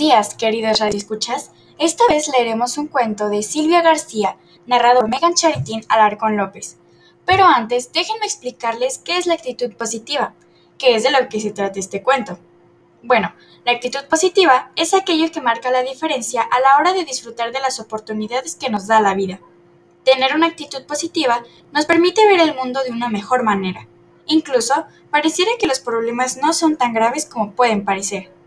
[0.00, 1.50] días, queridos radioescuchas.
[1.78, 6.78] Esta vez leeremos un cuento de Silvia García, narrado por Megan Charitín Alarcón López.
[7.26, 10.32] Pero antes, déjenme explicarles qué es la actitud positiva,
[10.78, 12.38] que es de lo que se trata este cuento.
[13.02, 13.34] Bueno,
[13.66, 17.60] la actitud positiva es aquello que marca la diferencia a la hora de disfrutar de
[17.60, 19.38] las oportunidades que nos da la vida.
[20.02, 23.86] Tener una actitud positiva nos permite ver el mundo de una mejor manera.
[24.24, 28.39] Incluso, pareciera que los problemas no son tan graves como pueden parecer.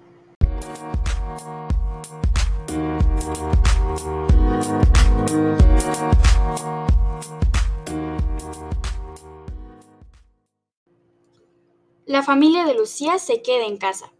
[12.05, 14.11] La familia de Lucía se queda en casa.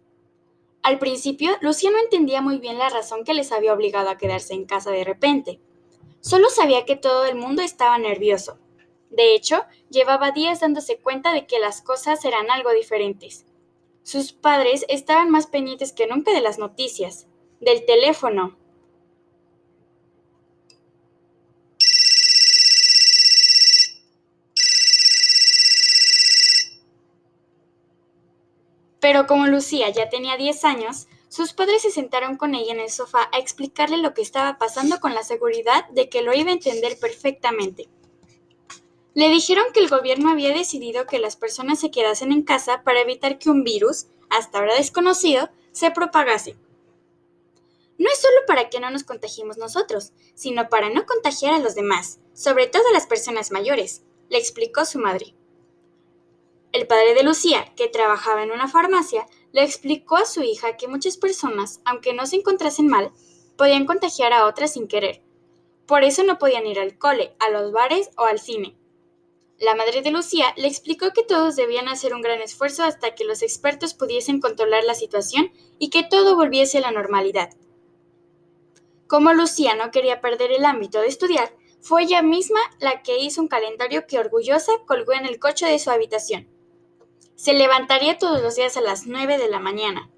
[0.83, 4.53] Al principio, Lucía no entendía muy bien la razón que les había obligado a quedarse
[4.53, 5.59] en casa de repente.
[6.21, 8.57] Solo sabía que todo el mundo estaba nervioso.
[9.09, 13.45] De hecho, llevaba días dándose cuenta de que las cosas eran algo diferentes.
[14.03, 17.27] Sus padres estaban más pendientes que nunca de las noticias,
[17.59, 18.57] del teléfono,
[29.03, 32.89] Pero como Lucía ya tenía 10 años, sus padres se sentaron con ella en el
[32.89, 36.53] sofá a explicarle lo que estaba pasando con la seguridad de que lo iba a
[36.53, 37.89] entender perfectamente.
[39.13, 43.01] Le dijeron que el gobierno había decidido que las personas se quedasen en casa para
[43.01, 46.55] evitar que un virus, hasta ahora desconocido, se propagase.
[47.97, 51.75] No es solo para que no nos contagiemos nosotros, sino para no contagiar a los
[51.75, 55.35] demás, sobre todo a las personas mayores, le explicó su madre.
[56.73, 60.87] El padre de Lucía, que trabajaba en una farmacia, le explicó a su hija que
[60.87, 63.11] muchas personas, aunque no se encontrasen mal,
[63.55, 65.21] podían contagiar a otras sin querer.
[65.85, 68.75] Por eso no podían ir al cole, a los bares o al cine.
[69.59, 73.23] La madre de Lucía le explicó que todos debían hacer un gran esfuerzo hasta que
[73.23, 77.51] los expertos pudiesen controlar la situación y que todo volviese a la normalidad.
[79.05, 83.41] Como Lucía no quería perder el ámbito de estudiar, fue ella misma la que hizo
[83.41, 86.52] un calendario que orgullosa colgó en el coche de su habitación.
[87.35, 90.09] Se levantaría todos los días a las nueve de la mañana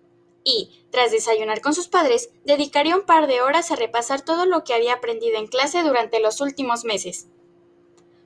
[0.44, 4.64] y, tras desayunar con sus padres, dedicaría un par de horas a repasar todo lo
[4.64, 7.28] que había aprendido en clase durante los últimos meses.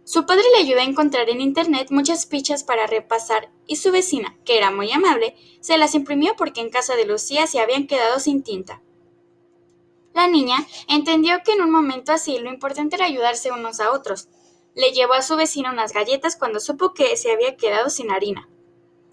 [0.04, 4.38] Su padre le ayudó a encontrar en internet muchas fichas para repasar y su vecina,
[4.44, 8.20] que era muy amable, se las imprimió porque en casa de Lucía se habían quedado
[8.20, 8.82] sin tinta.
[10.14, 10.58] La niña
[10.88, 14.28] entendió que en un momento así lo importante era ayudarse unos a otros.
[14.76, 18.50] Le llevó a su vecina unas galletas cuando supo que se había quedado sin harina.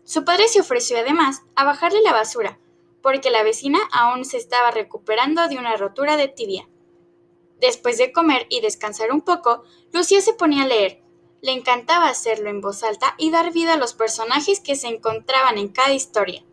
[0.06, 2.60] Su padre se ofreció además a bajarle la basura,
[3.02, 6.68] porque la vecina aún se estaba recuperando de una rotura de tibia.
[7.60, 11.02] Después de comer y descansar un poco, Lucía se ponía a leer.
[11.42, 15.58] Le encantaba hacerlo en voz alta y dar vida a los personajes que se encontraban
[15.58, 16.44] en cada historia.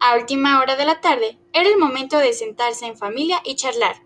[0.00, 4.02] A última hora de la tarde era el momento de sentarse en familia y charlar,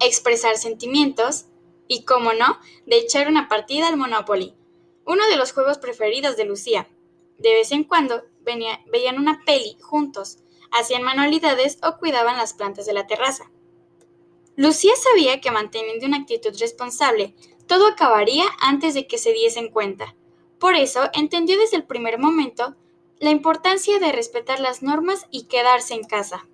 [0.00, 1.44] expresar sentimientos
[1.88, 4.54] y, como no, de echar una partida al Monopoly,
[5.04, 6.88] uno de los juegos preferidos de Lucía.
[7.40, 10.38] De vez en cuando veían una peli juntos,
[10.70, 13.50] hacían manualidades o cuidaban las plantas de la terraza.
[14.56, 17.34] Lucía sabía que manteniendo una actitud responsable,
[17.66, 20.14] todo acabaría antes de que se diesen cuenta.
[20.58, 22.76] Por eso entendió desde el primer momento
[23.18, 26.46] la importancia de respetar las normas y quedarse en casa.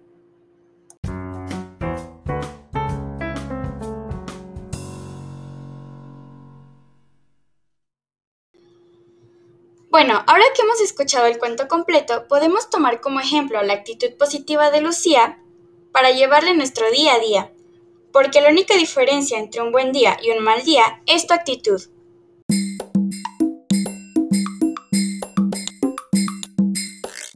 [9.97, 14.71] Bueno, ahora que hemos escuchado el cuento completo, podemos tomar como ejemplo la actitud positiva
[14.71, 15.43] de Lucía
[15.91, 17.53] para llevarle nuestro día a día,
[18.13, 21.81] porque la única diferencia entre un buen día y un mal día es tu actitud.